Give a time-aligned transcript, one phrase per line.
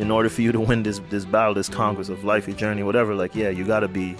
[0.00, 2.82] in order for you to win this this battle, this congress of life, your journey,
[2.82, 4.16] whatever, like yeah, you gotta be,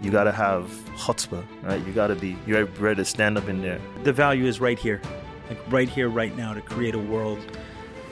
[0.00, 1.84] you gotta have chutzpah, right?
[1.84, 3.80] You gotta be, you're ready to stand up in there.
[4.04, 5.02] The value is right here,
[5.48, 7.40] like right here, right now, to create a world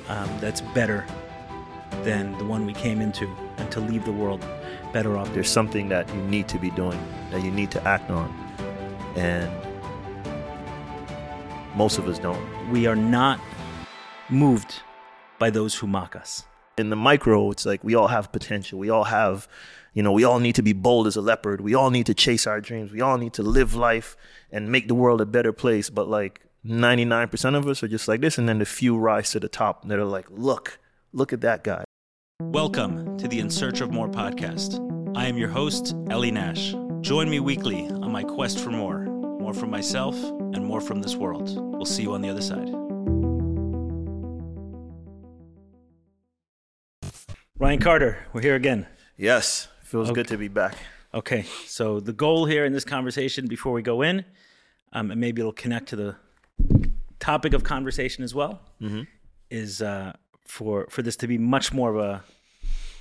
[0.09, 1.07] um, that's better
[2.03, 3.29] than the one we came into,
[3.59, 4.45] and to leave the world
[4.93, 5.33] better off.
[5.33, 7.01] There's something that you need to be doing,
[7.31, 8.29] that you need to act on,
[9.15, 9.49] and
[11.77, 12.45] most of us don't.
[12.73, 13.39] We are not
[14.29, 14.83] moved
[15.39, 16.45] by those who mock us.
[16.81, 18.79] In the micro, it's like we all have potential.
[18.79, 19.47] We all have,
[19.95, 21.61] you know, we all need to be bold as a leopard.
[21.61, 22.91] We all need to chase our dreams.
[22.91, 24.17] We all need to live life
[24.51, 25.91] and make the world a better place.
[25.91, 28.39] But like 99% of us are just like this.
[28.39, 30.81] And then the few rise to the top that are like, look,
[31.13, 31.85] look at that guy.
[32.43, 34.81] Welcome to the In Search of More podcast.
[35.17, 36.75] I am your host, Eli Nash.
[37.03, 41.17] Join me weekly on my quest for more more from myself and more from this
[41.17, 41.51] world.
[41.57, 42.80] We'll see you on the other side.
[47.61, 48.87] Ryan Carter, we're here again.
[49.19, 50.15] Yes, feels Okay.
[50.23, 50.77] good to be back.
[51.13, 54.25] Okay, so the goal here in this conversation before we go in,
[54.95, 56.17] um, and maybe it'll connect to the
[57.19, 58.61] topic of conversation as well,
[59.51, 60.15] is uh,
[60.47, 62.25] for for this to be much more of a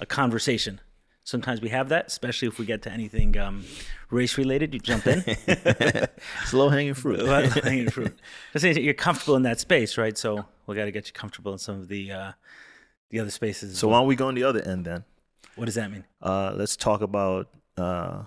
[0.02, 0.82] a conversation.
[1.24, 3.64] Sometimes we have that, especially if we get to anything um,
[4.10, 4.74] race related.
[4.74, 7.20] You jump in, it's low hanging fruit.
[7.24, 8.14] low hanging fruit.
[8.52, 10.18] Just saying that you're comfortable in that space, right?
[10.18, 12.32] So we got to get you comfortable in some of the uh,
[13.10, 13.78] the other spaces.
[13.78, 13.94] So well.
[13.94, 15.04] why don't we go on the other end then?
[15.56, 16.06] what does that mean?
[16.22, 18.24] Uh, let's talk about uh,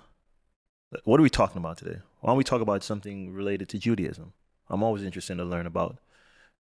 [1.05, 1.99] what are we talking about today?
[2.21, 4.35] Why don't we talk about something related to Judaism?
[4.69, 5.99] I'm always interested to learn about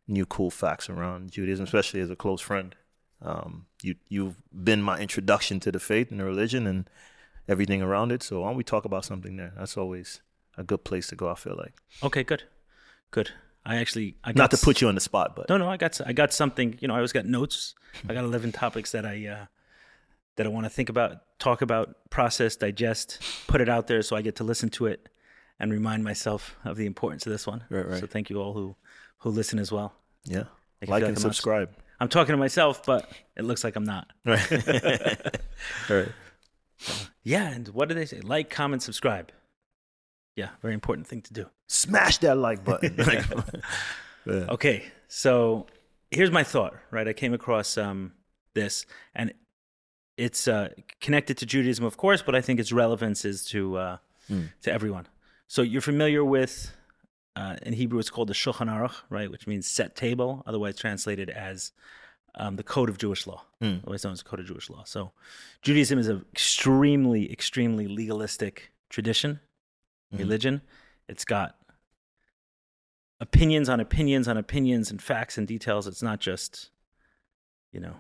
[0.08, 2.74] new cool facts around Judaism, especially as a close friend.
[3.20, 6.88] Um, you you've been my introduction to the faith and the religion and
[7.48, 8.22] everything around it.
[8.22, 9.52] So why don't we talk about something there?
[9.56, 10.22] That's always
[10.56, 11.28] a good place to go.
[11.28, 12.44] I feel like Okay, good,
[13.10, 13.30] good.
[13.64, 15.68] I actually I got not to s- put you on the spot, but No, no,
[15.68, 16.76] I got I got something.
[16.80, 17.74] You know, I always got notes.
[18.08, 19.46] I got eleven topics that I uh,
[20.36, 24.16] that I want to think about, talk about, process, digest, put it out there, so
[24.16, 25.08] I get to listen to it
[25.60, 27.62] and remind myself of the importance of this one.
[27.70, 28.00] Right, right.
[28.00, 28.74] So thank you all who
[29.18, 29.92] who listen as well.
[30.24, 30.44] yeah,
[30.86, 31.70] like and I'm not- subscribe.
[32.00, 34.10] I'm talking to myself, but it looks like I'm not.
[34.24, 34.52] Right.
[35.88, 36.08] All right.
[37.22, 38.20] Yeah, and what do they say?
[38.20, 39.30] Like, comment, subscribe.
[40.36, 41.46] Yeah, very important thing to do.
[41.68, 42.94] Smash that like button.
[44.26, 44.46] yeah.
[44.48, 45.66] Okay, so
[46.10, 46.74] here's my thought.
[46.90, 48.12] Right, I came across um,
[48.54, 49.32] this, and
[50.16, 53.96] it's uh, connected to Judaism, of course, but I think its relevance is to uh,
[54.62, 55.06] to everyone.
[55.48, 56.74] So you're familiar with
[57.36, 61.30] uh, in Hebrew, it's called the Shulchan Aruch, right, which means set table, otherwise translated
[61.30, 61.72] as
[62.34, 63.44] um, the code of Jewish law,
[63.86, 64.82] Always known as the code of Jewish law.
[64.84, 65.12] So
[65.62, 69.40] Judaism is an extremely, extremely legalistic tradition,
[70.12, 70.62] religion.
[71.08, 71.56] It's got
[73.20, 75.86] opinions on opinions on opinions and facts and details.
[75.86, 76.70] It's not just,
[77.72, 77.94] you know,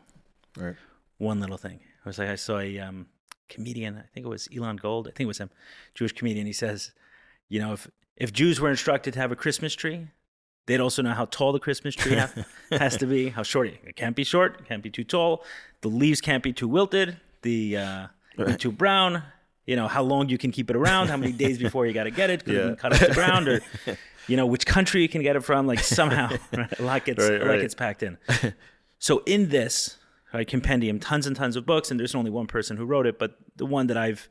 [0.56, 0.76] Right.
[1.18, 1.80] one little thing.
[2.04, 3.06] I was like, I saw a um,
[3.48, 3.96] comedian.
[3.96, 5.06] I think it was Elon Gold.
[5.08, 5.50] I think it was him,
[5.94, 6.46] Jewish comedian.
[6.46, 6.92] He says,
[7.48, 10.08] you know, if if Jews were instructed to have a Christmas tree,
[10.66, 12.30] they'd also know how tall the Christmas tree ha-
[12.70, 15.44] has to be, how short it, it can't be short, it can't be too tall,
[15.80, 18.06] the leaves can't be too wilted, the uh,
[18.36, 19.22] be too brown.
[19.66, 22.04] You know how long you can keep it around, how many days before you got
[22.04, 22.60] to get it, it Yeah.
[22.62, 23.60] can cut off the ground, or
[24.26, 25.66] you know which country you can get it from.
[25.66, 27.60] Like somehow, right, lot gets Right, right.
[27.60, 28.18] gets packed in.
[28.98, 29.98] So in this
[30.32, 33.18] right, compendium, tons and tons of books, and there's only one person who wrote it,
[33.18, 34.28] but the one that I've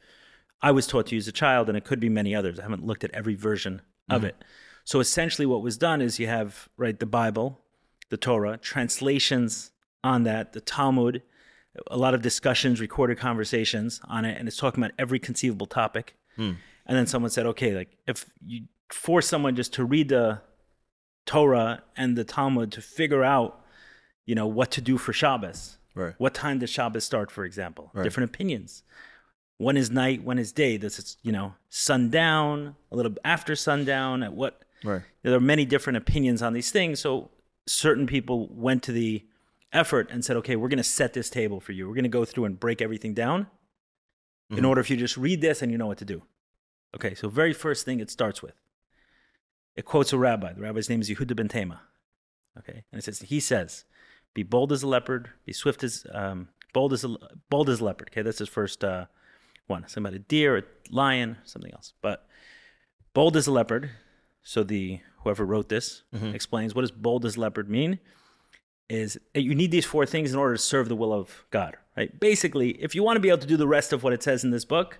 [0.61, 2.59] I was taught to use as a child, and it could be many others.
[2.59, 4.27] I haven't looked at every version of mm-hmm.
[4.27, 4.43] it.
[4.83, 7.59] So essentially, what was done is you have right the Bible,
[8.09, 9.71] the Torah, translations
[10.03, 11.21] on that, the Talmud,
[11.87, 16.15] a lot of discussions, recorded conversations on it, and it's talking about every conceivable topic.
[16.35, 16.53] Hmm.
[16.85, 20.41] And then someone said, okay, like if you force someone just to read the
[21.25, 23.63] Torah and the Talmud to figure out,
[24.25, 25.77] you know, what to do for Shabbos.
[25.93, 26.13] Right.
[26.17, 27.91] What time does Shabbos start, for example?
[28.01, 28.83] Different opinions.
[29.57, 30.23] When is night?
[30.23, 30.77] When is day?
[30.77, 34.63] This is, you know, sundown, a little after sundown, at what?
[34.83, 35.01] Right.
[35.21, 36.99] There are many different opinions on these things.
[36.99, 37.29] So
[37.67, 39.23] certain people went to the
[39.73, 41.87] effort and said, okay, we're going to set this table for you.
[41.87, 43.47] We're going to go through and break everything down
[44.57, 46.23] in order for you to just read this and you know what to do.
[46.95, 48.55] Okay, so very first thing it starts with.
[49.75, 50.51] It quotes a rabbi.
[50.53, 51.81] The rabbi's name is Yehuda ben Tema.
[52.59, 53.85] Okay, and it says he says,
[54.33, 57.15] "Be bold as a leopard, be swift as um, bold as a
[57.49, 59.05] bold as a leopard." Okay, that's his first uh,
[59.67, 59.83] one.
[59.83, 61.93] Something about a deer, a lion, something else.
[62.01, 62.27] But
[63.13, 63.91] bold as a leopard.
[64.43, 66.03] So the whoever wrote this
[66.33, 67.99] explains what does bold as leopard mean.
[68.91, 71.77] Is you need these four things in order to serve the will of God.
[71.95, 72.19] Right.
[72.19, 74.43] Basically, if you want to be able to do the rest of what it says
[74.43, 74.99] in this book,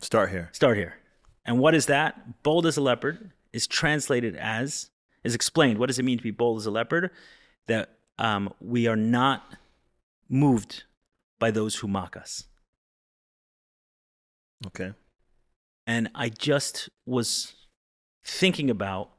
[0.00, 0.50] Start here.
[0.52, 0.96] Start here.
[1.44, 2.42] And what is that?
[2.42, 4.90] Bold as a leopard is translated as,
[5.22, 5.78] is explained.
[5.78, 7.10] What does it mean to be bold as a leopard?
[7.66, 9.56] That um, we are not
[10.28, 10.84] moved
[11.38, 12.44] by those who mock us.
[14.66, 14.92] Okay.
[15.86, 17.54] And I just was
[18.24, 19.10] thinking about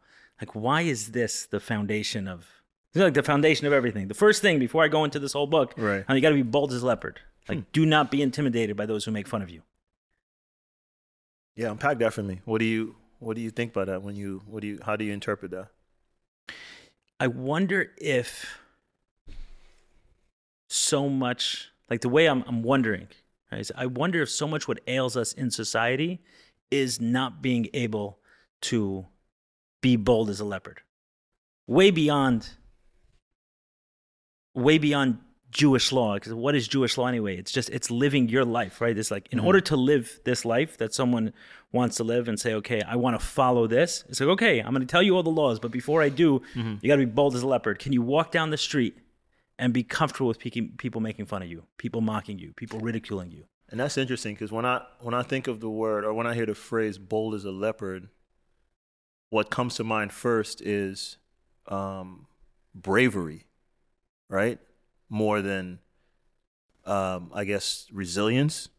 [0.42, 2.48] like why is this the foundation of
[2.96, 4.08] it's like the foundation of everything.
[4.08, 6.06] The first thing before I go into this whole book, Right.
[6.10, 7.20] you got to be bold as a leopard.
[7.50, 7.64] Like Hmm.
[7.74, 9.62] do not be intimidated by those who make fun of you.
[11.56, 12.42] Yeah, unpack that for me.
[12.46, 14.96] What do you what do you think about that when you what do you how
[14.96, 15.68] do you interpret that?
[17.20, 18.60] I wonder if
[20.68, 23.08] so much like the way I'm I'm wondering,
[23.52, 26.22] right, I wonder if so much what ails us in society
[26.72, 28.20] is not being able
[28.62, 29.06] to
[29.82, 30.82] be bold as a leopard.
[31.68, 32.50] Way beyond
[34.56, 35.20] way beyond
[35.52, 37.38] Jewish law because what is Jewish law anyway?
[37.38, 38.98] It's just it's living your life, right?
[38.98, 41.32] It's like in order to live this life that someone
[41.72, 44.04] wants to live and say, okay, I want to follow this.
[44.10, 46.42] It's like okay, I'm going to tell you all the laws, but before I do,
[46.56, 47.80] you got to be bold as a leopard.
[47.80, 48.98] Can you walk down the street
[49.58, 53.46] and be comfortable with people making fun of you, people mocking you, people ridiculing you?
[53.70, 56.34] And that's interesting because when I when I think of the word or when I
[56.34, 58.10] hear the phrase "bold as a leopard,"
[59.30, 61.18] what comes to mind first is
[61.68, 62.28] um,
[62.74, 63.45] bravery,
[64.30, 64.60] right?
[65.10, 65.80] More than
[66.86, 68.70] um, I guess resilience,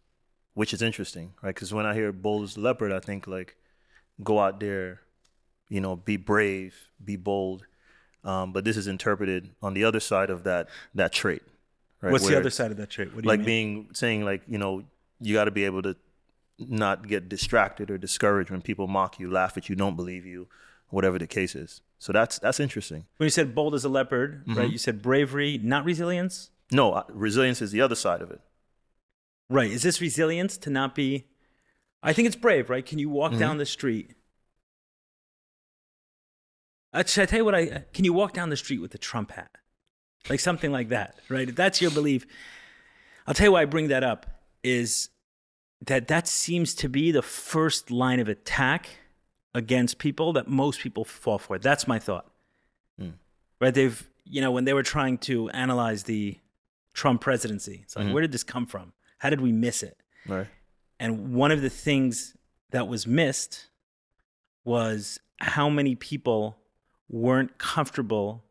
[0.55, 1.55] which is interesting, right?
[1.55, 3.57] Because when I hear "bold as leopard," I think like
[4.23, 5.01] go out there,
[5.69, 7.67] you know, be brave, be bold.
[8.25, 11.43] Um, but this is interpreted on the other side of that that trait.
[12.01, 12.13] Right?
[12.13, 13.15] What's the other side of that trait?
[13.15, 13.47] What do like you mean?
[13.47, 14.85] being saying like you know
[15.21, 15.97] you got to be able to
[16.59, 20.49] not get distracted or discouraged when people mock you laugh at you don't believe you
[20.89, 24.43] whatever the case is so that's that's interesting when you said bold as a leopard,
[24.47, 24.59] Mm-hmm.
[24.59, 24.71] right?
[24.71, 26.51] You said bravery, not resilience.
[26.71, 28.41] no uh, resilience is the other side of it
[29.49, 29.71] Right.
[29.71, 31.27] Is this resilience to not be?
[32.03, 32.85] I think it's brave, right?
[32.85, 33.41] Can you walk Mm-hmm.
[33.41, 34.15] down the street?
[36.93, 37.85] Uh, should I tell you what I?
[37.93, 39.51] Can you walk down the street with a Trump hat,
[40.29, 41.49] like something like that, right?
[41.49, 42.27] If that's your belief,
[43.27, 44.27] I'll tell you why I bring that up
[44.63, 45.11] is
[45.85, 48.89] that that seems to be the first line of attack
[49.57, 51.59] against people that most people fall for.
[51.59, 52.27] That's my thought.
[52.99, 53.11] Hmm.
[53.61, 53.75] Right?
[53.75, 56.39] They've you know when they were trying to analyze the
[56.93, 58.13] Trump presidency, it's like Mhm.
[58.13, 58.93] where did this come from?
[59.19, 59.97] How did we miss it?
[60.27, 60.49] right
[60.99, 62.37] And one of the things
[62.71, 63.69] that was missed
[64.65, 66.59] was how many people
[67.09, 68.45] weren't comfortable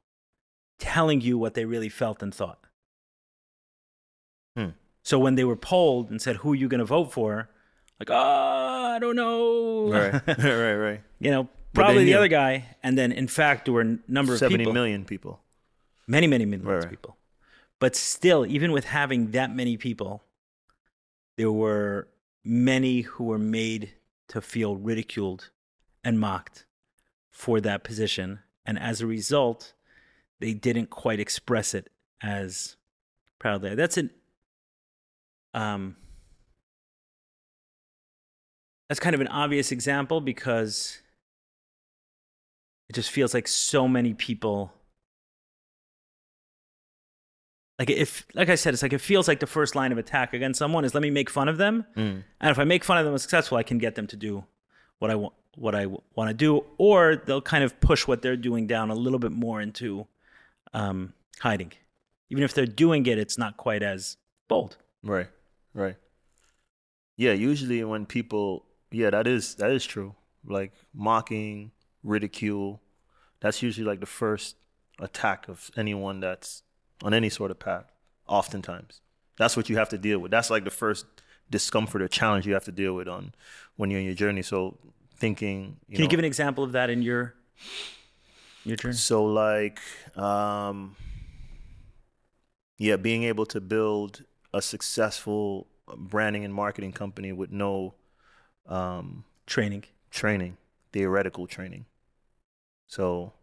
[0.79, 2.61] telling you what they really felt and thought.
[4.55, 4.69] Hmm.
[5.03, 7.49] So when they were polled and said, Who are you going to vote for?
[7.99, 9.91] Like, oh, I don't know.
[9.91, 12.75] right right right you know, probably the other guy.
[12.83, 14.73] And then, in fact, there were a number of 70 people.
[14.73, 15.41] million people
[16.07, 17.17] Many, many millions Right, of people.
[17.79, 20.23] But still, even with having that many people,
[21.37, 22.07] there were
[22.43, 23.93] many who were made
[24.27, 25.49] to feel ridiculed
[26.03, 26.65] and mocked
[27.31, 28.39] for that position.
[28.65, 29.73] And as a result,
[30.39, 31.89] they didn't quite express it
[32.21, 32.75] as
[33.39, 33.75] proudly.
[33.75, 34.09] That's an
[35.53, 35.95] um
[38.87, 41.01] that's kind of an obvious example because
[42.89, 44.71] it just feels like so many people
[47.79, 50.33] like if like i said it's like it feels like the first line of attack
[50.33, 51.85] against someone is let me make fun of them.
[51.95, 52.23] Mm.
[52.41, 54.43] and if i make fun of them successful i can get them to do
[54.99, 58.37] what i want what i want to do or they'll kind of push what they're
[58.37, 60.05] doing down a little bit more into
[60.73, 61.71] um, hiding.
[62.29, 64.17] Even if they're doing it it's not quite as
[64.49, 64.75] bold.
[65.01, 65.29] Right
[65.73, 65.95] right.
[67.15, 68.64] Yeah usually when people
[68.95, 70.15] yeah that is that is true.
[70.47, 71.71] Like mocking
[72.03, 72.81] ridicule
[73.39, 74.55] that's usually like the first
[74.99, 76.63] attack of anyone that's
[77.03, 77.91] on any sort of path
[78.27, 79.01] oftentimes.
[79.37, 80.31] That's what you have to deal with.
[80.31, 81.05] That's like the first
[81.49, 83.33] discomfort or challenge you have to deal with on
[83.75, 84.41] when you're in your journey.
[84.41, 84.77] So
[85.17, 87.35] thinking you can you give an example of that in your
[88.63, 88.95] your journey?
[88.95, 89.79] So like
[90.17, 90.95] um
[92.77, 94.23] yeah, being able to build
[94.53, 97.93] a successful branding and marketing company with no
[98.67, 100.57] um training training,
[100.93, 101.85] theoretical training.
[102.87, 103.33] So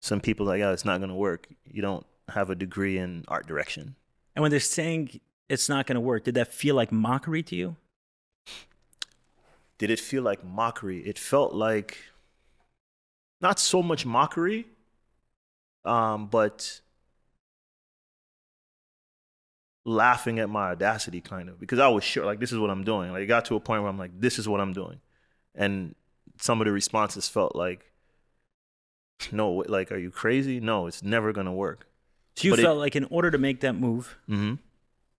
[0.00, 1.46] some people are like, yeah, it's not gonna work.
[1.64, 3.96] You don't have a degree in art direction.
[4.34, 7.56] and when they're saying it's not going to work did that feel like mockery to
[7.56, 7.76] you
[9.78, 11.00] Did it feel like mockery?
[11.00, 11.98] It felt like
[13.40, 14.66] not so much mockery,
[15.84, 16.80] um, but
[19.90, 22.84] laughing at my audacity, kind of, because I was sure, like, this is what I'm
[22.84, 23.12] doing.
[23.12, 25.00] Like, it got to a point where I'm like, this is what I'm doing,
[25.54, 25.94] and
[26.40, 27.84] some of the responses felt like,
[29.32, 30.60] no, like, are you crazy?
[30.60, 31.86] No, it's never gonna work.
[32.36, 34.54] so you But it- felt like in order to make that move Mm-hmm.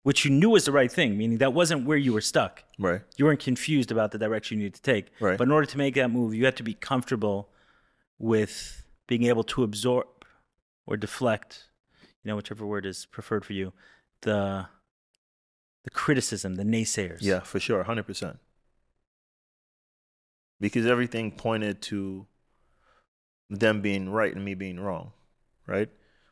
[0.03, 2.63] which you knew was the right thing, meaning that wasn't where you were stuck.
[2.79, 3.01] Right.
[3.17, 5.11] You weren't confused about the direction you needed to take.
[5.19, 5.37] Right.
[5.37, 7.49] But in order to make that move, you had to be comfortable
[8.17, 10.07] with being able to absorb
[10.87, 11.65] or deflect,
[12.23, 13.71] you know, whichever word is preferred for you,
[14.21, 14.67] the
[15.83, 17.19] the criticism, the naysayers.
[17.21, 18.37] Yeah, for sure, hundred percent.
[20.59, 22.27] Because everything pointed to
[23.49, 25.11] them being right and me being wrong,
[25.65, 25.89] right?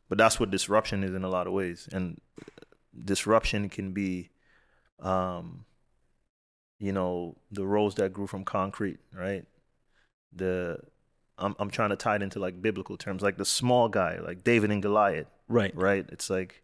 [0.08, 2.20] But that's what disruption is in a lot of ways, and
[3.04, 4.30] disruption can be,
[5.00, 5.64] um,
[6.78, 9.44] you know, the rose that grew from concrete, right?
[10.32, 10.78] The
[11.36, 14.44] I'm I'm trying to tie it into like biblical terms, like the small guy, like
[14.44, 15.74] David and Goliath, Right.
[15.76, 16.06] right?
[16.10, 16.62] It's like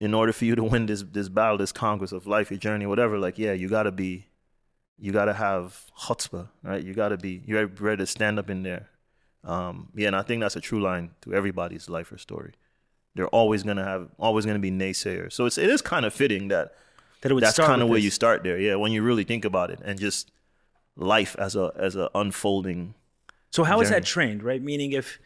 [0.00, 2.86] in order for you to win this this battle, this conquest of life, your journey,
[2.86, 4.26] whatever, like yeah, you gotta be
[4.98, 6.82] you gotta have chutzpah, right?
[6.84, 8.88] You gotta be you're ready to stand up in there.
[9.44, 12.52] Um, yeah, and I think that's a true line to everybody's life or story.
[13.14, 15.32] They're always gonna have always gonna be naysayers.
[15.32, 16.74] So it's it is kind of fitting that
[17.22, 18.04] That that's kind of where this.
[18.04, 18.58] you start there.
[18.58, 20.30] Yeah, when you really think about it and just
[20.96, 22.94] life as a as a unfolding
[23.50, 24.00] So how is journey.
[24.00, 24.62] that trained, right?
[24.62, 25.18] Meaning if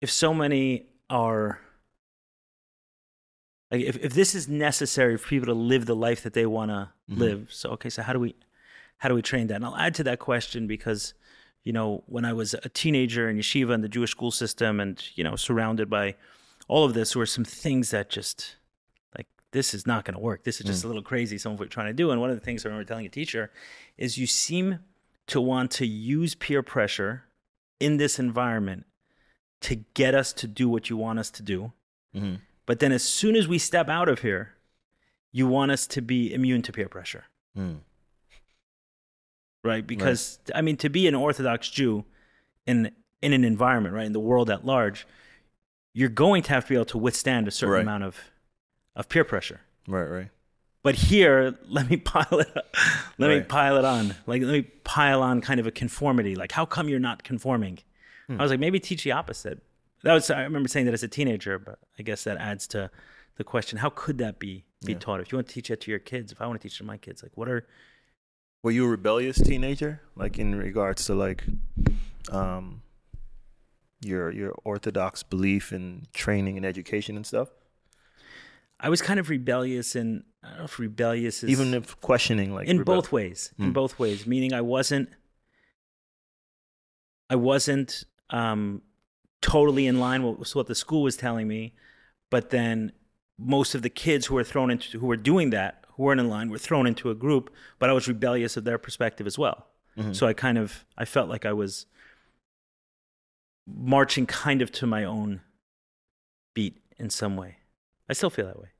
[0.00, 1.60] if so many are
[3.70, 6.70] like if, if this is necessary for people to live the life that they want
[6.70, 7.20] to Mm-hmm.
[7.20, 7.48] live.
[7.50, 8.36] So okay, so how do we
[8.98, 9.54] how do we train that?
[9.54, 11.14] And I'll add to that question because
[11.64, 15.02] you know, when I was a teenager in yeshiva and the Jewish school system and,
[15.16, 16.14] you know, surrounded by
[16.66, 18.56] all of this, there were some things that just
[19.16, 20.44] like this is not going to work.
[20.44, 21.36] This is just a little crazy.
[21.36, 22.10] Some of what we're trying to do.
[22.10, 23.50] And one of the things I remember telling a teacher
[23.96, 24.78] is you seem
[25.26, 27.24] to want to use peer pressure
[27.80, 28.86] in this environment
[29.62, 31.72] to get us to do what you want us to do.
[32.14, 32.36] Mm-hmm.
[32.68, 34.52] But then as soon as we step out of here,
[35.32, 37.24] you want us to be immune to peer pressure,
[37.56, 37.78] Mm.
[39.64, 39.86] right?
[39.86, 42.04] Because I mean, to be an Orthodox Jew
[42.66, 45.06] in in an environment, right, in the world at large,
[45.92, 47.82] you're going to have to be able to withstand a certain Right.
[47.82, 48.16] amount of
[48.94, 49.60] of peer pressure.
[49.86, 50.28] Right, right.
[50.82, 52.48] But here, let me pile it.
[53.20, 54.14] Let me pile it on.
[54.26, 56.36] Like let me pile on kind of a conformity.
[56.36, 57.78] Like how come you're not conforming?
[58.28, 58.38] Hmm.
[58.40, 59.60] I was like maybe teach the opposite.
[60.04, 62.90] That was I remember saying that as a teenager, but I guess that adds to
[63.36, 64.98] the question: How could that be be Yeah.
[64.98, 65.20] taught?
[65.20, 66.78] If you want to teach that to your kids, if I want to teach it
[66.78, 67.66] to my kids, like what are
[68.62, 70.00] Were you a rebellious teenager?
[70.16, 71.44] Like in regards to like
[72.30, 72.82] um
[74.00, 77.48] your your orthodox belief in training and education and stuff?
[78.80, 82.54] I was kind of rebellious and I don't know if rebellious is Even if questioning
[82.54, 83.72] like in both ways in Hmm.
[83.72, 85.08] both ways meaning i wasn't
[87.28, 88.82] i wasn't um
[89.40, 91.74] totally in line with what the school was telling me.
[92.30, 92.92] But then
[93.38, 96.28] most of the kids who were thrown into who were doing that who weren't in
[96.28, 99.68] line were thrown into a group but i was rebellious of their perspective as well.
[99.96, 100.14] Mhm.
[100.14, 101.86] so i kind of i felt like i was
[103.66, 105.40] marching kind of to my own
[106.54, 107.58] beat in some way.
[108.08, 108.70] I still feel that way.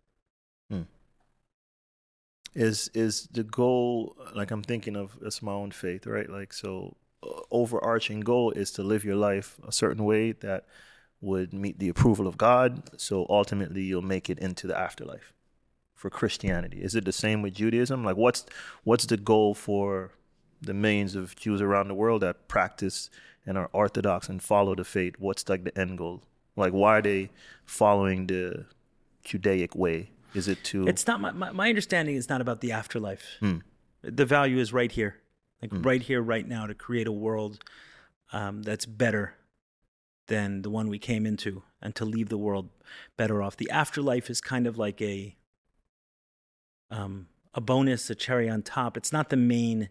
[2.54, 6.28] Is is the goal like I'm thinking of as my own faith, right?
[6.28, 6.96] Like so
[7.50, 10.66] overarching goal is to live your life a certain way that
[11.20, 15.32] would meet the approval of God, so ultimately you'll make it into the afterlife.
[15.94, 18.04] For Christianity, is it the same with Judaism?
[18.04, 18.46] Like what's
[18.84, 20.12] what's the goal for
[20.62, 23.10] the millions of Jews around the world that practice
[23.44, 25.16] and are orthodox and follow the faith?
[25.18, 26.22] What's like the end goal?
[26.54, 27.30] Like why are they
[27.64, 28.66] following the
[29.25, 30.10] Judaic way?
[30.34, 33.25] Is it to It's not my, my, my understanding is not about the afterlife.
[33.40, 33.58] Hmm.
[34.02, 35.16] The value is right here,
[35.62, 37.64] like right here, right now, to create a world
[38.32, 39.34] um, that's better
[40.26, 42.68] than the one we came into, and to leave the world
[43.16, 43.56] better off.
[43.56, 45.36] The afterlife is kind of like a
[46.90, 48.96] um, a bonus, a cherry on top.
[48.96, 49.88] It's not the main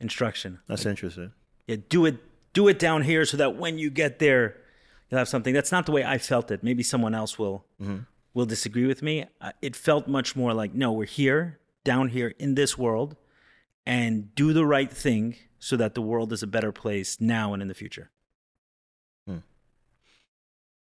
[0.00, 0.60] instruction.
[0.68, 1.32] That's interesting.
[1.66, 2.16] Yeah, do it
[2.52, 4.56] do it down here so that when you get there,
[5.10, 5.54] you'll have something.
[5.54, 6.62] That's not the way I felt it.
[6.62, 7.64] Maybe someone else will
[8.34, 9.24] will disagree with me.
[9.40, 13.16] Uh, it felt much more like no, we're here, down here in this world,
[13.86, 17.62] and do the right thing so that the world is a better place now and
[17.62, 18.10] in the future.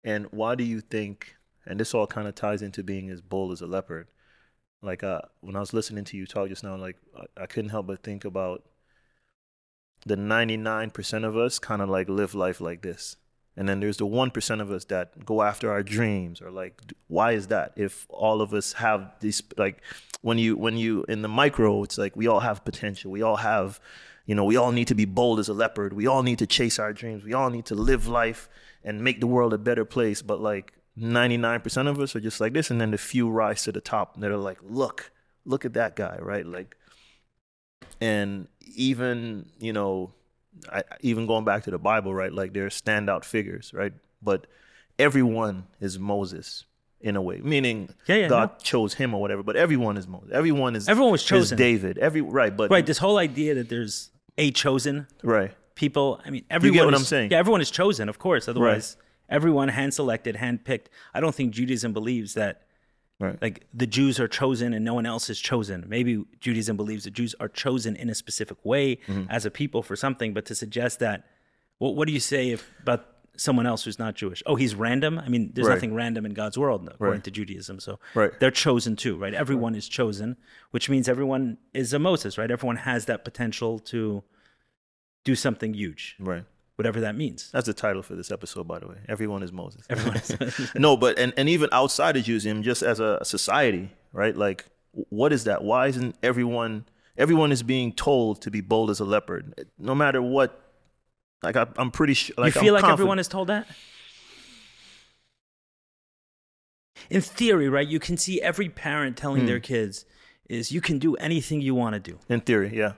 [0.04, 1.36] And why do you think?
[1.66, 4.08] And this all kind of ties into being as bold as a leopard.
[4.82, 7.72] Like uh, when I was listening to you talk just now, like I, I couldn't
[7.72, 8.64] help but think about
[10.06, 13.18] the ninety nine percent of us kind of like live life like this,
[13.60, 16.42] and then there's the one percent of us that go after our dreams.
[16.42, 17.74] Or like, why is that?
[17.76, 19.84] If all of us have these, like
[20.22, 23.12] when you when you in the micro, it's like we all have potential.
[23.12, 23.82] We all have
[24.26, 25.92] you know, we all need to be bold as a leopard.
[25.92, 27.24] We all need to chase our dreams.
[27.24, 28.48] We all need to live life
[28.84, 30.22] and make the world a better place.
[30.22, 32.70] But like 99% of us are just like this.
[32.70, 35.12] And then the few rise to the top that are like, look,
[35.46, 36.46] look at that guy, right?
[36.46, 36.78] Like,
[38.00, 40.14] and even, you know,
[40.72, 42.32] I, even going back to the Bible, right?
[42.34, 43.94] Like they're standout figures, right?
[44.22, 44.48] But
[44.98, 46.66] everyone is Moses
[47.02, 48.56] in a way, meaning Yeah, yeah, God no.
[48.62, 49.42] chose him or whatever.
[49.44, 50.30] But everyone is Moses.
[50.34, 51.58] Everyone is Everyone was chosen.
[51.58, 51.98] David.
[51.98, 55.52] Every right, but Right, this whole idea that there's a chosen right.
[55.76, 56.20] people.
[56.26, 56.74] I mean, everyone.
[56.76, 57.32] get what is- I'm saying?
[57.32, 58.48] Yeah, everyone is chosen, of course.
[58.50, 58.98] Otherwise,
[59.30, 60.90] everyone hand selected, hand picked.
[61.14, 62.64] I don't think Judaism believes that
[63.20, 63.38] Right.
[63.42, 65.84] Like the Jews are chosen and no one else is chosen.
[65.88, 69.26] Maybe Judaism believes the Jews are chosen in a specific way Mm-hmm.
[69.30, 71.26] as a people for something, but to suggest that,
[71.80, 74.42] what what do you say if, about someone else who's not Jewish?
[74.46, 75.18] Oh, he's random.
[75.20, 75.76] I mean, there's Right.
[75.76, 77.24] nothing random in God's world according Right.
[77.26, 77.80] to Judaism.
[77.80, 78.00] So
[78.40, 79.34] they're chosen too, right?
[79.34, 80.38] Everyone is chosen,
[80.72, 82.50] which means everyone is a Moses, right?
[82.52, 84.24] Everyone has that potential to
[85.26, 86.46] do something huge, Right.
[86.80, 87.52] Whatever that means.
[87.52, 88.96] That's the title for this episode, by the way.
[89.10, 89.86] Everyone is Moses.
[89.90, 94.36] Everyone is- no, but and, and even outside of Judaism, just as a society, right?
[94.36, 94.66] Like,
[95.10, 95.64] what is that?
[95.64, 96.86] Why isn't everyone
[97.18, 100.50] everyone is being told to be bold as a leopard, no matter what?
[101.44, 102.34] Like, I, I'm pretty sure.
[102.38, 103.68] Like, you feel I'm like confident- everyone is told that?
[107.10, 107.88] In theory, right?
[107.88, 109.48] You can see every parent telling Hmm.
[109.48, 110.06] their kids
[110.50, 112.20] is you can do anything you want to do.
[112.30, 112.94] in theory, yeah,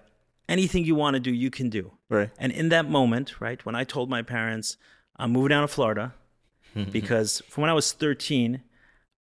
[0.52, 1.84] Anything you want to do, you can do.
[2.10, 4.78] right, And in that moment, right, when I told my parents
[5.18, 6.14] I'm moving down to Florida
[6.92, 8.62] because from when I was 13,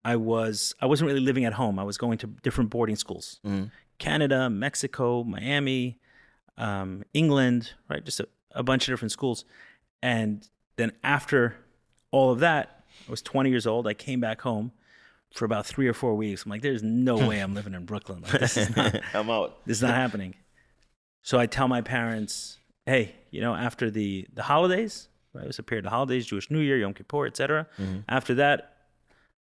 [0.04, 1.78] I was I wasn't really living at home.
[1.78, 3.40] I was going to different boarding schools.
[4.00, 6.00] Canada, Mexico, Miami,
[6.58, 8.04] um, England, right?
[8.04, 9.46] Just a, a bunch of different schools.
[10.02, 11.56] And then after
[12.12, 13.88] all of that, I was 20 years old.
[13.88, 14.72] I came back home
[15.36, 16.46] for about three or four weeks.
[16.46, 18.22] I'm like, there's no way I'm living in Brooklyn.
[18.22, 19.66] Like, this is not I'm out.
[19.66, 20.34] this is not happening.
[21.22, 25.44] So I tell my parents, hey, you know, after the the holidays, right?
[25.44, 27.68] It was a period of holidays, Jewish New Year, Yom Kippur, etc.
[28.08, 28.78] After that,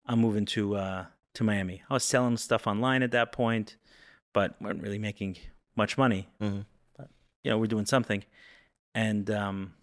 [0.06, 1.82] I'm moving to uh, to Miami.
[1.90, 3.78] I was selling stuff online at that point,
[4.34, 5.38] but weren't really making
[5.76, 6.28] much money.
[6.40, 6.66] Mhm.
[6.98, 7.10] But
[7.44, 8.24] you know, we're doing something,
[8.94, 9.74] and um,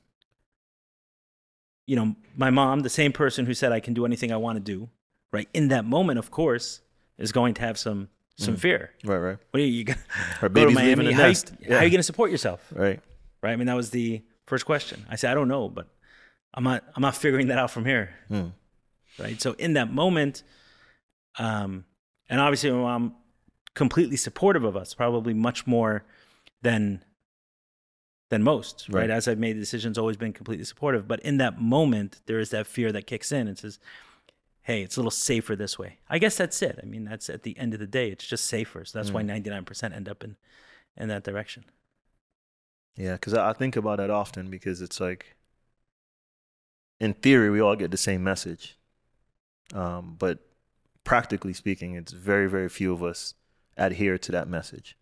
[1.87, 4.56] you know, my mom, the same person who said I can do anything I want
[4.56, 4.88] to do,
[5.32, 5.49] right?
[5.52, 6.80] In that moment, of course,
[7.18, 8.09] is going to have some
[8.40, 8.90] some fear.
[9.04, 9.99] Right, right, What are you, you gonna
[10.42, 11.12] go to Miami?
[11.12, 11.52] How, you, nest.
[11.68, 12.61] how are you going to support yourself?
[12.75, 13.00] right.
[13.42, 13.52] Right.
[13.52, 15.06] I mean, that was the first question.
[15.09, 15.88] I said, I don't know, but
[16.52, 16.85] I'm not.
[16.94, 18.11] I'm not figuring that out from here.
[18.28, 18.49] Hmm.
[19.18, 19.40] Right.
[19.40, 20.42] So in that moment,
[21.38, 21.85] um,
[22.28, 23.14] and obviously, my mom
[23.75, 26.05] completely supportive of us, probably much more
[26.61, 27.03] than
[28.29, 28.87] than most.
[28.88, 29.03] Right.
[29.03, 29.11] Right.
[29.11, 31.09] As I've made decisions, always been completely supportive.
[31.09, 33.79] But in that moment, there is that fear that kicks in and says,
[34.70, 36.78] "Hey, it's a little safer this way." I guess that's it.
[36.83, 38.85] I mean, that's at the end of the day, it's just safer.
[38.85, 40.37] So that's why 99% end up in
[40.96, 41.64] in that direction.
[42.96, 45.37] Yeah, because I, I think about that often because it's like,
[46.98, 48.76] in theory, we all get the same message,
[49.74, 50.38] um, but
[51.04, 53.35] practically speaking, it's very, very few of us
[53.76, 54.96] adhere to that message,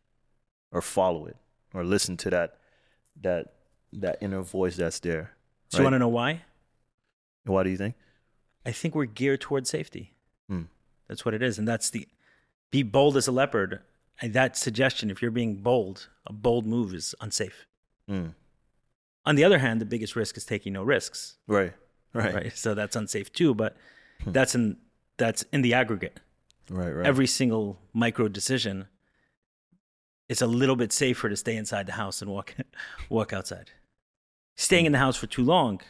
[0.70, 1.36] or follow it,
[1.74, 2.58] or listen to that
[3.20, 3.54] that
[3.92, 5.32] that inner voice that's there.
[5.70, 6.42] So you want to know why?
[7.44, 7.96] Why do you think?
[8.68, 10.12] I think we're geared towards safety.
[10.48, 10.64] Hmm.
[11.08, 12.06] That's what it is, and that's the
[12.70, 13.80] be bold as a leopard.
[14.20, 17.66] And that suggestion, if you're being bold, a bold move is unsafe.
[18.10, 18.34] Mm.
[19.24, 21.72] On the other hand, the biggest risk is taking no risks, Right,
[22.12, 22.56] right, right?
[22.56, 23.54] So that's unsafe too.
[23.54, 23.76] But
[24.24, 24.32] Hmm.
[24.32, 24.76] that's in
[25.16, 26.18] that's in the aggregate.
[26.70, 27.06] right, right.
[27.06, 28.86] Every single micro decision,
[30.28, 32.54] it's a little bit safer to stay inside the house and walk
[33.08, 33.70] walk outside.
[34.56, 35.80] Staying in the house for too long,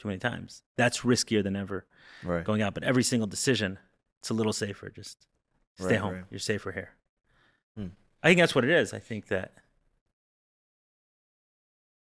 [0.00, 1.86] too many times, that's riskier than ever
[2.24, 2.44] right.
[2.44, 2.74] going out.
[2.74, 3.78] But every single decision,
[4.20, 4.90] it's a little safer.
[4.90, 5.26] Just
[5.78, 6.14] stay Right, home.
[6.14, 6.24] right.
[6.30, 6.90] You're safer here.
[7.76, 7.88] Hmm.
[8.22, 8.92] I think that's what it is.
[8.92, 9.52] I think that.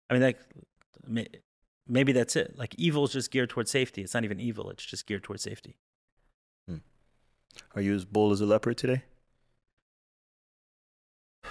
[0.10, 0.40] I mean, like,
[1.88, 2.58] maybe that's it.
[2.58, 4.02] Like, evil is just geared towards safety.
[4.02, 4.70] It's not even evil.
[4.70, 5.78] It's just geared towards safety.
[7.76, 9.04] Are you as bold as a leopard today?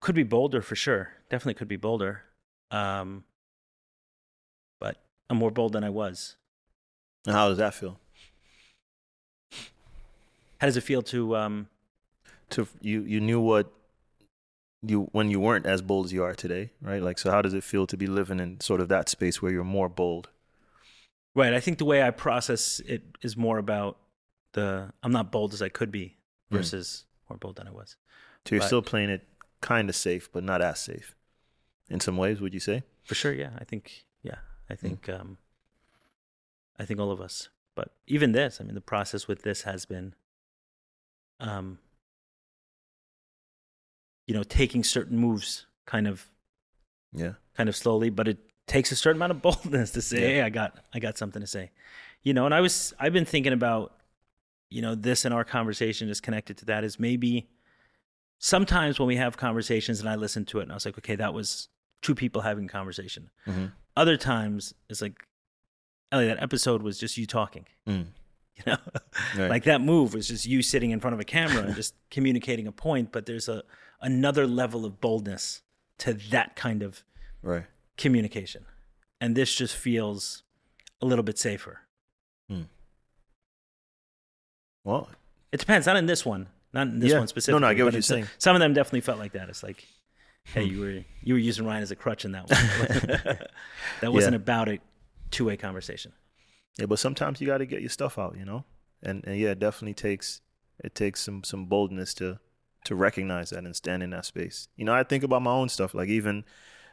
[0.00, 1.10] Could be bolder for sure.
[1.30, 2.22] Definitely could be bolder.
[2.70, 3.24] Um,
[5.30, 6.36] I'm more bold than I was.
[7.26, 7.98] And how does that feel?
[10.58, 11.36] How does it feel to?
[11.36, 11.68] Um,
[12.50, 13.72] to you you knew what
[14.82, 17.02] you when you weren't as bold as you are today, right?
[17.02, 19.52] Like so how does it feel to be living in sort of that space where
[19.52, 20.28] you're more bold?
[21.34, 21.52] right.
[21.54, 23.98] I think the way I process it is more about
[24.52, 26.16] the I'm not bold as I could be
[26.50, 26.56] Hmm.
[26.56, 27.96] versus more bold than I was.
[28.46, 28.66] So you're Right.
[28.66, 29.26] still playing it
[29.62, 31.16] kind of safe, but not as safe.
[31.88, 32.82] In some ways, would you say?
[33.04, 33.50] For sure, yeah.
[33.58, 34.38] I think, yeah.
[34.70, 35.38] I think, um,
[36.78, 37.48] I think all of us.
[37.74, 40.14] But even this, I mean, the process with this has been,
[41.40, 41.78] um,
[44.26, 46.30] you know, taking certain moves, kind of,
[47.12, 47.34] Yeah.
[47.54, 50.26] kind of slowly, but it takes a certain amount of boldness to say, Yeah.
[50.26, 51.70] "Hey, I got, I got something to say,"
[52.22, 52.46] you know.
[52.46, 54.00] And I was, I've been thinking about,
[54.70, 56.84] you know, this and our conversation is connected to that.
[56.84, 57.48] Is maybe
[58.38, 61.16] sometimes when we have conversations and I listen to it and I was like, okay,
[61.16, 61.68] that was
[62.02, 63.30] two people having a conversation.
[63.46, 63.66] Mm-hmm.
[63.96, 65.24] Other times it's like,
[66.12, 67.66] Eli, that episode was just you talking.
[67.88, 68.06] Mm.
[68.56, 68.76] You know,
[69.36, 69.50] Right.
[69.50, 72.66] like that move was just you sitting in front of a camera and just communicating
[72.66, 73.10] a point.
[73.12, 73.62] But there's a
[74.00, 75.62] another level of boldness
[75.98, 77.04] to that kind of
[77.42, 77.64] Right.
[77.96, 78.64] communication,
[79.20, 80.42] and this just feels
[81.00, 81.80] a little bit safer.
[82.48, 82.62] Hmm.
[84.84, 85.08] Well,
[85.52, 85.86] It depends.
[85.86, 86.48] Not in this one.
[86.72, 87.16] Not in this Yeah.
[87.18, 87.60] one No, specifically.
[87.60, 88.26] no, I get what you're saying.
[88.38, 89.48] Some of them definitely felt like that.
[89.48, 89.86] It's like,
[90.46, 93.38] hey, you were you were using Ryan as a crutch in that one.
[94.00, 94.36] that wasn't Yeah.
[94.36, 94.78] about a
[95.30, 96.12] two way conversation.
[96.78, 98.64] Yeah, but sometimes you got to get your stuff out, you know.
[99.02, 100.40] And and yeah, it definitely takes
[100.82, 102.38] it takes some some boldness to
[102.84, 104.68] to recognize that and stand in that space.
[104.76, 106.44] You know, I think about my own stuff, like even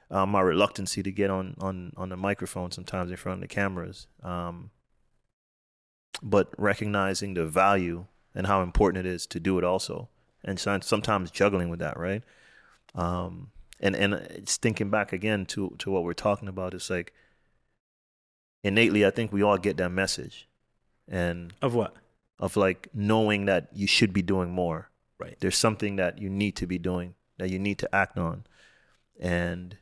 [0.10, 3.54] um, my reluctancy to get on on on the microphone sometimes in front of the
[3.54, 4.08] cameras.
[4.24, 4.72] Um,
[6.22, 10.10] but recognizing the value and how important it is to do it also,
[10.44, 12.24] and sometimes juggling with that, right?
[12.96, 16.74] Um, and and it's thinking back again to to what we're talking about.
[16.74, 17.14] It's like
[18.64, 20.48] innately, I think we all get that message,
[21.08, 21.96] and Of what?
[22.40, 24.90] of like knowing that you should be doing more.
[25.20, 25.38] Right.
[25.40, 28.44] There's something that you need to be doing, that you need to act on.
[29.20, 29.78] And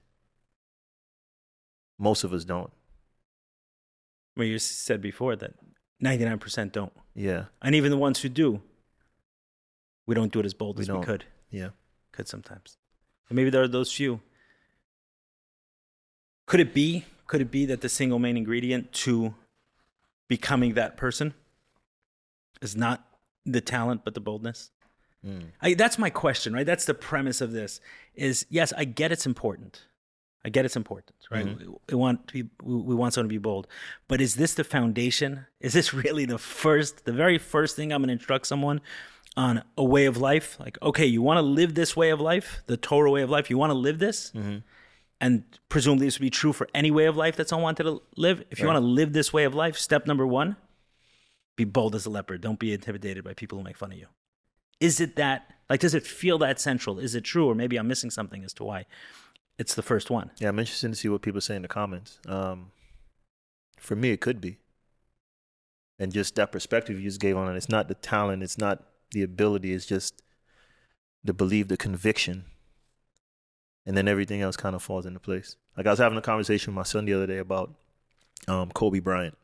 [1.97, 2.71] most of us don't.
[4.35, 5.53] Well, you said before that
[6.03, 6.91] 99% don't.
[7.15, 7.45] Yeah.
[7.61, 8.61] And even the ones who do,
[10.05, 11.03] we don't do it as bold We as we don't.
[11.05, 11.25] could.
[11.49, 11.69] Yeah.
[12.11, 12.77] Could sometimes.
[13.29, 14.21] And maybe there are those few.
[16.45, 17.05] Could it be?
[17.27, 19.35] Could it be that the single main ingredient to
[20.27, 21.33] becoming that person
[22.61, 23.05] is not
[23.45, 24.71] the talent but the boldness?
[25.25, 25.47] Mm.
[25.61, 26.65] I, that's my question, right?
[26.65, 27.81] That's the premise of this.
[28.15, 29.83] Is yes, I get it's important.
[30.43, 31.45] I get it's important, right?
[31.45, 33.67] We, we want to be, we want someone to be bold,
[34.07, 35.45] but is this the foundation?
[35.59, 38.79] Is this really the first, the very first thing I'm going to instruct someone
[39.37, 40.59] on a way of life?
[40.59, 43.49] Like, okay, you want to live this way of life, the Torah way of life.
[43.49, 44.31] You want to live this,
[45.21, 48.01] and presumably this would be true for any way of life that someone wanted to
[48.15, 48.43] live.
[48.51, 48.73] If you Right.
[48.73, 50.55] want to live this way of life, step number one:
[51.55, 52.41] be bold as a leopard.
[52.41, 54.07] Don't be intimidated by people who make fun of you
[54.79, 57.85] is it that like does it feel that central is it true or maybe i'm
[57.85, 58.85] missing something as to why
[59.57, 62.17] it's the first one Yeah, I'm interested to see what people say in the comments.
[62.25, 62.71] Um,
[63.77, 64.57] for me, it could be.
[65.99, 68.83] And just that perspective you just gave on it, it's not the talent, it's not
[69.11, 70.21] the ability, it's just
[71.23, 72.45] the belief, the conviction.
[73.85, 75.55] And then everything else kind of falls into place.
[75.75, 77.73] Like I was having a conversation with my son the other day about
[78.47, 79.37] um, Kobe Bryant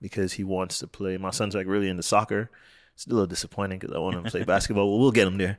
[0.00, 1.16] because he wants to play.
[1.16, 2.50] My son's like really into soccer.
[2.94, 4.90] It's a little disappointing because I want him to play basketball.
[4.90, 5.58] Well, we'll get him there.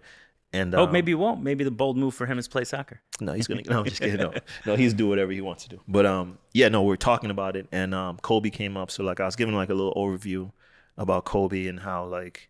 [0.51, 3.01] And oh um, maybe he won't maybe the bold move for him is play soccer
[3.21, 3.61] no, he's gonna.
[3.67, 4.17] No, I'm just kidding.
[4.17, 4.33] No,
[4.65, 5.81] no, he's do whatever he wants to do.
[5.87, 8.91] But um, yeah, no, we're talking about it, and um, Kobe came up.
[8.91, 10.51] So like, I was giving like a little overview
[10.97, 12.49] about Kobe and how like,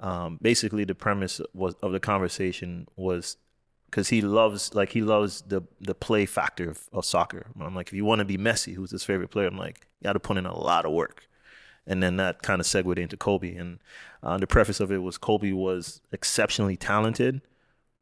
[0.00, 3.36] um, basically the premise was of the conversation was
[3.86, 7.46] because he loves like he loves the the play factor of, of soccer.
[7.60, 10.04] I'm like, if you want to be Messi, who's his favorite player, I'm like, you
[10.04, 11.26] got to put in a lot of work.
[11.86, 13.56] And then that kind of segued into Kobe.
[13.56, 13.78] And
[14.22, 17.40] uh, the preface of it was Kobe was exceptionally talented,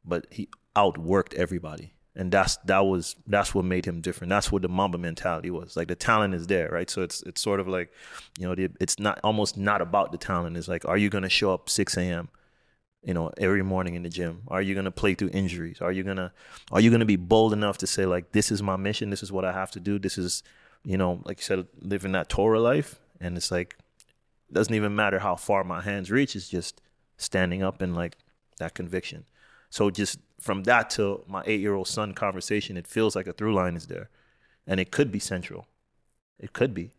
[0.03, 1.93] but he outworked everybody.
[2.17, 4.29] And that's that was that's what made him different.
[4.29, 5.77] That's what the Mamba mentality was.
[5.77, 6.89] Like the talent is there, right?
[6.89, 7.93] So it's it's sort of like,
[8.39, 10.57] you know, the, it's not almost not about the talent.
[10.57, 12.29] It's like, are you gonna show up 6 a.m.
[13.03, 14.41] you know every morning in the gym?
[14.47, 15.79] Are you gonna play through injuries?
[15.79, 16.33] Are you gonna
[16.71, 19.11] are you gonna be bold enough to say like, this is my mission.
[19.11, 19.99] This is what I have to do.
[19.99, 20.41] This is,
[20.83, 22.99] you know, like you said, living that Torah life.
[23.21, 23.75] And it's like,
[24.49, 26.35] it doesn't even matter how far my hands reach.
[26.35, 26.81] It's just
[27.17, 28.17] standing up and like
[28.57, 29.25] that conviction.
[29.69, 33.33] So just from that to my eight year old son conversation, it feels like a
[33.33, 34.09] through line is there.
[34.65, 35.67] And it could be central.
[36.39, 36.91] It could be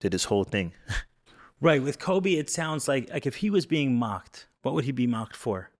[0.00, 0.72] to this whole thing.
[1.60, 4.90] right with kobe it sounds like like if he was being mocked what would he
[4.90, 5.70] be mocked for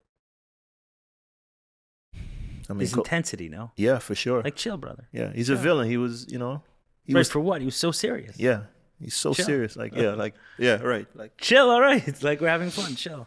[2.71, 4.43] I mean, his Co- intensity no yeah, for sure.
[4.43, 5.89] like chill brother yeah, he's a villain.
[5.89, 6.63] He was, you know,
[7.03, 8.63] he right was, for what he was so serious yeah,
[9.01, 9.45] he's so Chill.
[9.45, 9.77] serious.
[9.77, 11.07] Like, yeah, like, yeah, right.
[11.15, 13.27] Like, chill all right it's like we're having fun chill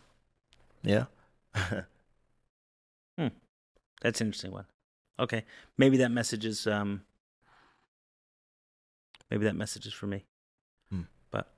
[0.82, 1.06] yeah.
[4.02, 4.66] That's an interesting one.
[5.20, 5.46] Okay,
[5.78, 7.02] maybe that message is um,
[9.32, 10.26] maybe that message is for me.
[10.90, 11.02] Hmm.
[11.32, 11.52] But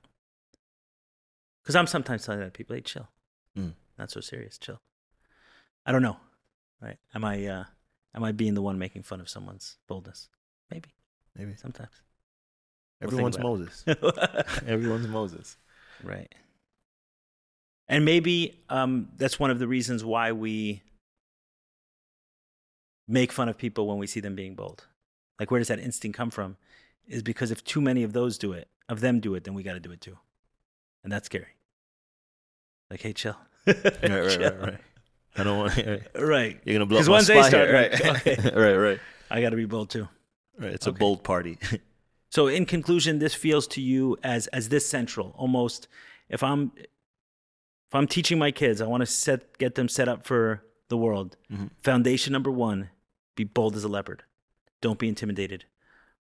[1.62, 3.08] because I'm sometimes telling that people, hey, chill,
[3.56, 3.72] Mm.
[3.98, 4.80] not so serious, chill.
[5.84, 6.18] I don't know,
[6.80, 6.98] right?
[7.14, 7.64] Am I uh,
[8.14, 10.28] am I being the one making fun of someone's boldness?
[10.70, 10.90] Maybe
[11.36, 11.90] Maybe sometimes.
[13.00, 13.84] We'll everyone's Moses.
[14.66, 15.56] Everyone's Moses.
[16.02, 16.32] right.
[17.88, 20.82] And maybe um, that's one of the reasons why we
[23.08, 24.86] make fun of people when we see them being bold.
[25.40, 26.56] Like, where does that instinct come from?
[27.08, 29.62] Is because if too many of those do it, of them do it, then we
[29.62, 30.18] got to do it too.
[31.02, 31.46] And that's scary.
[32.90, 33.36] Like, hey, chill.
[33.66, 34.40] Right, right, Chill.
[34.40, 34.78] right, right.
[35.36, 35.76] I don't want.
[35.76, 36.02] Right.
[36.18, 36.60] Right.
[36.64, 37.74] You're gonna blow my once they spot start, here.
[37.76, 38.16] right?
[38.16, 38.50] okay.
[38.54, 40.08] right, right, I got to be bold too.
[40.58, 40.72] right.
[40.72, 41.58] It's a bold party.
[42.30, 45.34] So, in conclusion, this feels to you as as this central.
[45.38, 45.88] Almost,
[46.28, 50.26] if I'm if I'm teaching my kids, I want to set get them set up
[50.26, 51.38] for the world.
[51.50, 51.70] Mhm.
[51.82, 52.90] Foundation number one:
[53.42, 54.20] be bold as a leopard.
[54.80, 55.64] Don't be intimidated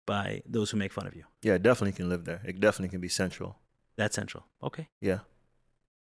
[0.06, 1.24] by those who make fun of you.
[1.42, 2.40] yeah, it definitely can live there.
[2.50, 3.50] It definitely can be central.
[3.96, 4.44] That's central.
[4.62, 4.88] Okay.
[5.00, 5.20] Yeah.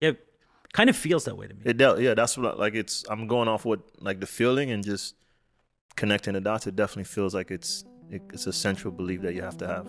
[0.01, 0.12] Yeah.
[0.73, 1.62] Kind of feels that way to me.
[1.64, 3.05] It de- yeah, that's what I- like it's.
[3.09, 5.14] I'm going off what like the feeling and just
[5.97, 6.66] connecting the dots.
[6.66, 9.87] It definitely feels like it's it, it's a central belief that you have to have.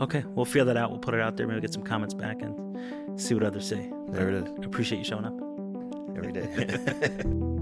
[0.00, 0.90] Okay, we'll feel that out.
[0.90, 1.46] We'll put it out there.
[1.46, 2.52] Maybe get some comments back and
[3.20, 3.92] see what others say.
[4.08, 4.48] There it is.
[4.64, 5.36] Appreciate you showing up.
[6.16, 6.46] Every day.